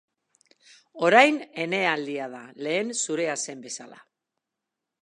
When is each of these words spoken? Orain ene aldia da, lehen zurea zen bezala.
Orain 1.09 1.37
ene 1.65 1.83
aldia 1.91 2.31
da, 2.33 2.43
lehen 2.69 2.91
zurea 3.05 3.39
zen 3.47 3.65
bezala. 3.69 4.03